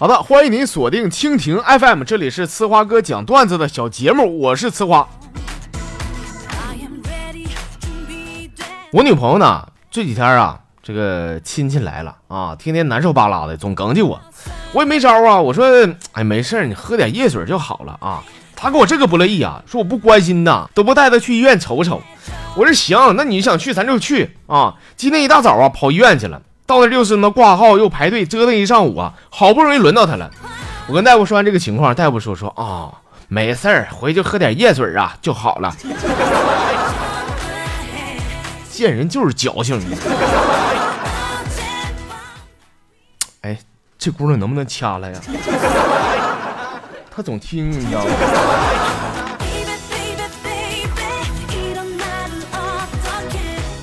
[0.00, 5.08] 好的，欢迎您锁定蜻蜓 FM，这里是呲花哥讲段子的小节目，我是呲花。
[8.92, 14.20] 我女朋友呢，这几天啊，这个亲戚来了啊，天天难受巴拉的，总耿记我，
[14.72, 15.40] 我也没招啊。
[15.40, 15.66] 我说，
[16.12, 18.22] 哎，没事你喝点热水就好了啊。
[18.54, 22.00] 她给我这个不乐意啊，说我不关心呐，都不带她去医院瞅瞅。
[22.54, 24.76] 我说行，那你想去咱就去啊。
[24.96, 26.40] 今天一大早啊，跑医院去了。
[26.68, 30.30] 到那又是那挂号又排队，折腾一上午啊，好不容易轮到他了。
[30.86, 32.92] 我跟大夫说完这个情况，大夫说说啊，
[33.26, 35.74] 没事儿，回去喝点热水啊就好了。
[38.70, 39.80] 见人就是矫情。
[43.40, 43.58] 哎，
[43.98, 45.18] 这姑娘能不能掐了呀？
[47.10, 48.10] 她总听，你知道吗？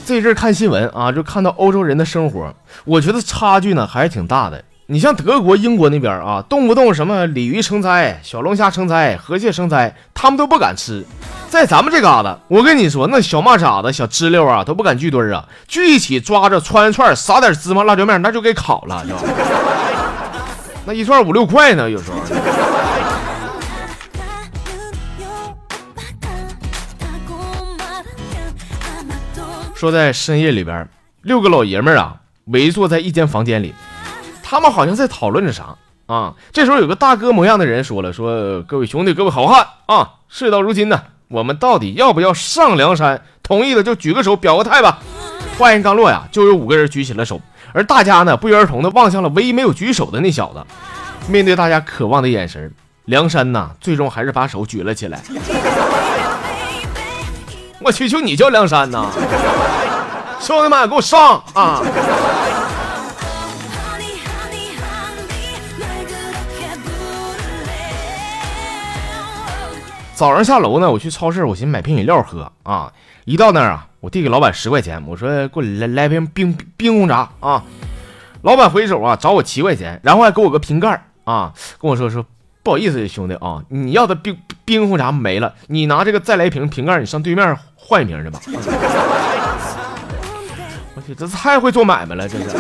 [0.06, 2.54] 这阵看新闻啊，就看到欧洲人的生活，
[2.86, 4.64] 我觉得差距呢还是挺大的。
[4.86, 11.04] 你像德国、英国那边啊，动不动什么鲤鱼成灾、小龙虾成灾、河蟹成灾，他们都不敢吃。
[11.50, 19.16] 在咱们这嘎达，我跟你说，那小蚂蚱子、小知了啊，都不敢聚堆啊，聚一起抓着串串，撒点芝麻、辣椒面，那就给烤了，就
[20.86, 22.18] 那一串五六块呢，有时候。
[29.86, 30.90] 说在深夜里边，
[31.22, 33.72] 六个老爷们儿啊围坐在一间房间里，
[34.42, 35.76] 他们好像在讨论着啥
[36.08, 36.34] 啊。
[36.52, 43.22] 这时候有个大哥模样的人说了：“说各位兄弟，各位好汉啊，事到如今呢，我们到底要不要上梁山？
[43.44, 44.98] 同意的就举个手表个态吧。”
[45.60, 47.40] 话音刚落呀，就有五个人举起了手，
[47.72, 50.66] 而大家呢不约而同的望向了唯一没有举手的那小子。
[51.32, 52.74] 面对大家渴望的眼神，
[53.06, 55.22] 梁山呐最终还是把手举了起来。
[57.86, 59.12] 我去，就你叫梁山呐！
[60.40, 61.84] 兄弟们，给我上啊！
[70.16, 72.92] 早上下楼呢，我去超市，我寻思买瓶饮料喝啊。
[73.26, 77.62] 一到那儿啊，我递给老板十块钱，我说给我来来瓶冰冰红茶啊。
[78.42, 82.26] 老板回手啊，找我七块钱，然后还给我个瓶盖啊，跟我说说
[82.66, 88.40] 不好意思，兄弟啊，你要的冰冰红茶没了，你拿这个再来一瓶瓶盖，你上对面换一瓶去吧。
[90.96, 92.46] 我去，这太会做买卖了，这是。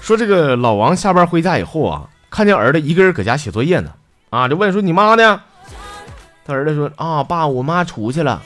[0.00, 3.90] 说这个老王下班回家以后啊，看见儿子一个人搁家写作业呢，
[4.30, 5.38] 啊，就问说你妈呢？
[6.46, 8.40] 他儿子说啊，爸，我妈出去了，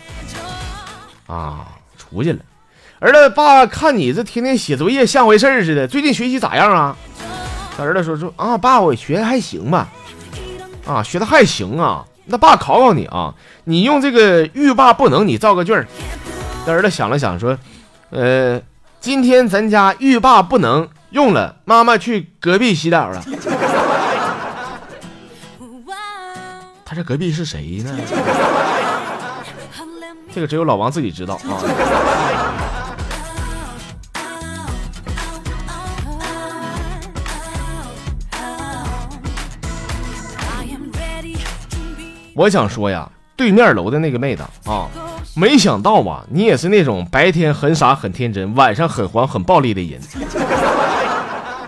[1.29, 1.69] 啊，
[2.13, 2.39] 出去了。
[2.99, 6.97] 儿子，爸看你这天天写作业像回事似的，最近学习咋样啊？
[7.77, 9.89] 他儿子说说啊，爸，我学的还行吧。
[10.87, 12.05] 啊，学的还行啊。
[12.27, 13.35] 那爸考考你啊，
[13.65, 15.87] 你用这个欲罢不能，你造个句儿。
[16.67, 17.59] 他儿子想了想说，
[18.11, 18.61] 呃，
[19.01, 20.89] 今天咱家欲罢不能。
[21.11, 23.23] 用了，妈妈去隔壁洗澡了。
[26.87, 27.95] 他这隔壁是谁呢？
[30.35, 31.61] 这个只有老王自己知道啊。
[42.35, 44.89] 我想说呀，对面楼的那个妹子啊，
[45.37, 50.01] 没想到吧，你也是那种白天很傻很天真，晚上很黄很暴力的人。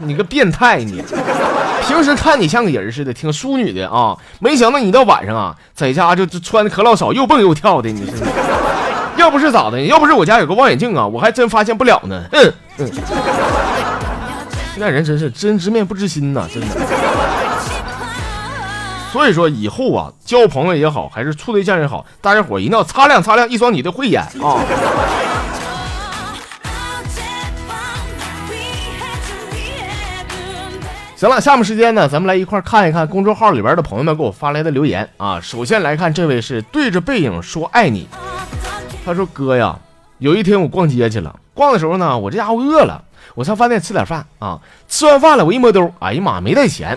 [0.01, 0.79] 你个变态！
[0.83, 1.03] 你
[1.87, 7.91] 平时看你像个人似的，挺淑女的啊，没想到你到晚上啊，在家就穿的可老少，又蹦又跳的。
[7.91, 8.17] 你是，
[9.25, 9.81] 要不是咋的？
[9.81, 12.25] 要不是我家有个望远镜啊，我还真发现不了呢。
[12.33, 12.87] 嗯嗯，
[14.75, 16.69] 现在人真是知人知面不知心呐，真的。
[19.11, 24.61] 所以说以后啊，交朋友也好，还是处对象也好，大家伙一定要擦亮擦亮一双你的慧眼啊。
[31.17, 35.41] 行了，下面时间呢，咱们来一块看一看公众号里边的朋友们给我发来的留言啊。
[35.41, 38.07] 首先来看这位是对着背影说爱你，
[39.05, 39.79] 他说哥呀，
[40.19, 43.05] 有一天我逛街去了，逛的时候呢，我这家伙饿了，
[43.35, 44.59] 我上饭店吃点饭啊。
[44.89, 46.97] 吃完饭了，我一摸兜，哎呀妈，没带钱，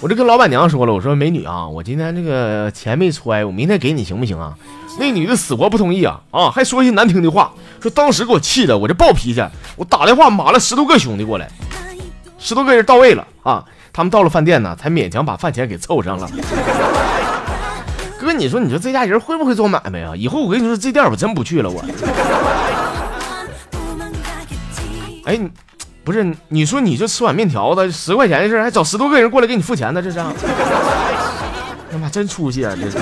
[0.00, 4.54] 我就跟老板娘说了，我说美女啊，我今天这个钱没揣，我明天给你行不行啊？
[4.98, 9.42] 那女的死活不同意啊啊，还说一些难听的话，说当时给我气的，我这暴脾气，
[9.76, 11.48] 我打电话码了十多个兄弟过来。
[12.38, 13.64] 十多个人到位了啊！
[13.92, 16.28] 他们到了饭店呢，才勉强把饭钱给凑上了。
[18.28, 20.12] 哥，你说你说这家人会不会做买卖啊？
[20.14, 21.70] 以后我跟你说，这店我真不去了。
[21.70, 21.82] 我，
[25.24, 25.40] 哎，
[26.04, 30.02] 不是，你说你就吃碗面条子十块钱的事，还找十多个人过来给你付钱呢？
[30.02, 30.18] 这是，
[31.90, 32.74] 他妈真出息啊！
[32.78, 32.98] 这是。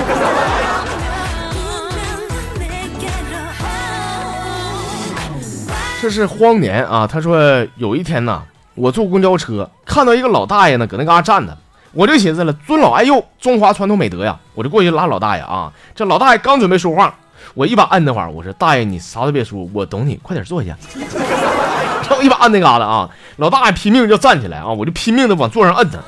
[6.00, 7.04] 这是荒年啊。
[7.04, 8.40] 他说有一天呢，
[8.76, 11.58] 我坐公交车看到一个老大爷呢搁那嘎站着，
[11.96, 15.72] 我就寻思了，尊老爱幼，中华传统美德呀，我就过去拉老大爷啊。
[15.94, 17.14] 这老大爷刚准备说话，
[17.54, 20.76] 我一把摁那块儿，我说大爷你啥都别说，我懂你，快点坐下。
[22.08, 23.08] 然后一把摁那嘎达啊，
[23.38, 25.98] 老大爷拼命就站起来啊，我就拼命的往座上摁他。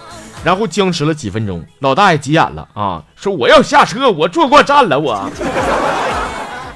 [0.44, 5.29] 然后僵持了几分钟，老大爷急眼了啊，说我要下车，我坐过站了，我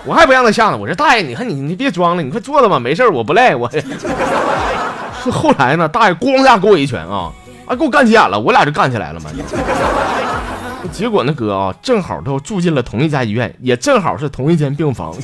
[0.07, 0.77] 我还不让他下呢。
[0.79, 3.55] 我说大爷，你看你你别装了，你快坐着吧，没事我不累。
[3.55, 3.71] 我
[5.23, 7.31] 说后来呢，大爷咣一下给我一拳啊，
[7.67, 9.31] 啊给我干急眼了，我俩就干起来了嘛。
[10.91, 15.15] 结果那哥啊，正好都住进了同一家医院，也正好是同一间病房。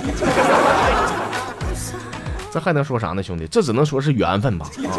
[2.51, 3.47] 这还能说啥呢，兄弟？
[3.49, 4.67] 这只能说是缘分吧。
[4.89, 4.95] 啊、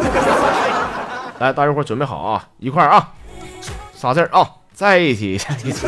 [1.38, 3.08] 来，大家伙准备好啊，一块啊。
[3.94, 5.86] 仨字儿啊，在一起，在一起。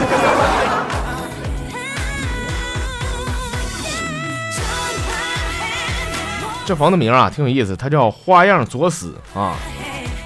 [6.65, 9.55] 这房子名啊挺有意思，它叫花样作死啊。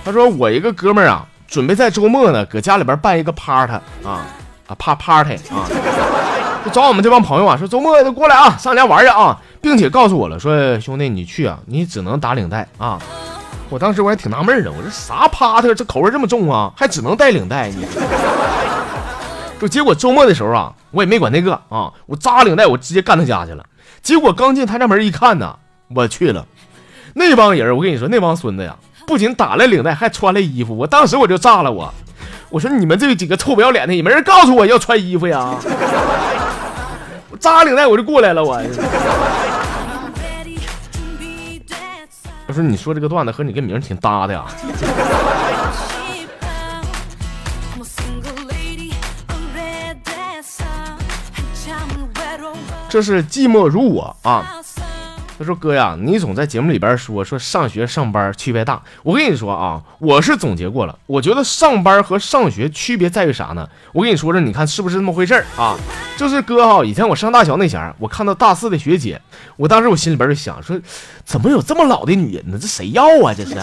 [0.07, 3.73] 他说我一个哥们儿啊，准备在周末呢，搁家里边办一个 party
[4.05, 4.23] 啊
[4.69, 5.67] 啊趴 party 啊，
[6.65, 13.01] 就找我们这帮朋友啊，说周末都过来啊，上家玩去啊，并且告诉我了，说兄弟你去啊，你只能打领带啊。
[13.69, 17.83] 我当时我还挺纳闷的，我说啥 party 这口味这么重啊，还只能带领带呢。
[19.61, 23.67] 就结果周末的时候啊，我也没管那个啊，我扎领带，我直接干他家去了。
[24.03, 25.57] 结果刚进他家门一看呢，
[25.93, 26.47] 我去了，
[27.15, 28.77] 那帮人，我跟你说，那帮孙子呀，
[29.07, 30.77] 不仅打了领带，还穿了衣服。
[30.77, 31.95] 我当时我就炸了，我
[32.51, 35.55] 我说你们这几个臭不要脸的，也没人告诉我要穿衣服呀。
[37.39, 38.61] 扎领带我就过来了，我。
[42.49, 44.45] 我说：“你说这个段子和你个名挺搭的呀。”
[52.89, 54.63] 这是寂寞如我啊。
[55.39, 58.81] 他说：“哥呀，你总在节目里边说说上学上班区别大。
[59.03, 63.69] 我跟你说啊，我是总结过了，我觉得上班和上学区别在于啥呢？
[63.93, 65.77] 我跟你说说，你看是不是那么回事儿啊？
[66.17, 69.21] 就是哥哈，以前我上大学那前儿，我看到大四的学姐，
[69.57, 70.81] 我当时我心里边就想说，
[71.27, 72.59] 怎么有这么老的女人呢？
[72.59, 73.35] 这谁要啊？
[73.37, 73.55] 这是。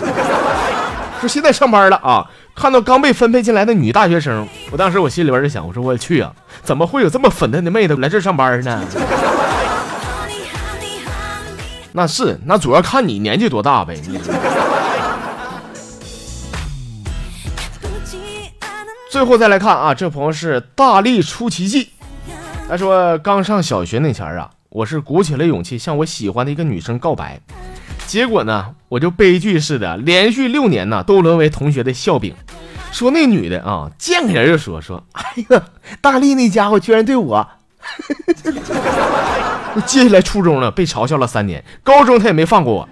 [1.22, 6.32] 说现在上班了啊，看到刚被分配进来的女大学生，我当时我心里边就想，我说我去啊，
[6.62, 8.80] 怎么会有这么粉嫩的妹子来这上班呢？”
[11.96, 13.96] 那是，那主要看你年纪多大呗。
[19.12, 21.90] 最后再来看啊，这朋友是大力出奇迹。
[22.68, 27.40] 他说刚上小学那前儿啊，我是鼓起了勇气向我喜欢的一个女生告白，
[28.08, 32.34] 结果呢，我就悲剧似的连续六年呢都沦为同学的笑柄。
[32.92, 35.64] 说那女的啊，见个人就说说，哎呀，
[36.02, 37.48] 大力那家伙居然对我。
[39.86, 42.88] 接下来初中了，被嘲笑了三年；高中他也没放过我，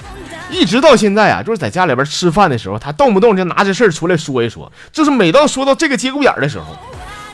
[0.50, 4.72] 一直到现在啊，就是在家里边吃饭的时候，他动不动就拿这事儿出来说一说。
[4.92, 6.66] 就是每到说到这个节骨眼的时候，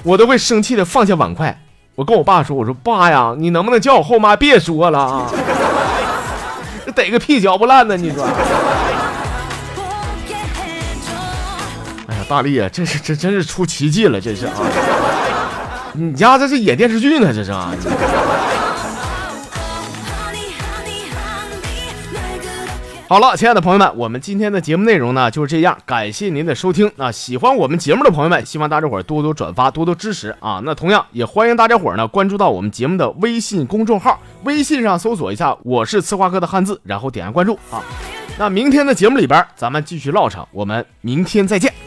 [0.04, 1.58] 我都会生气的放下碗筷。
[1.96, 5.32] 我跟我爸说：“我说爸呀，你能不能叫我后妈别说了啊？
[6.86, 7.98] 这逮个屁嚼不烂呢？
[7.98, 8.24] 你说？”
[12.08, 14.54] 哎呀，大力啊，这是这真是出奇迹了，这是啊！
[15.98, 17.74] 你家这是演电视剧呢，这是啊！
[23.10, 26.92] 好了，亲爱的朋友们，我们今天的节目内容呢就是这样，感谢您的收听。
[26.98, 30.62] 那喜欢我们节目的朋友们，希望大家伙多多转发，多多支持啊。
[30.64, 37.82] 那同样也欢迎大家伙呢关注到我们节目的微信公众号，微信上搜索一下“我是吃花哥”的汉字，然后点下关注啊。
[38.38, 41.87] 那明天的节目里边，咱们继续唠上，我们明天再见。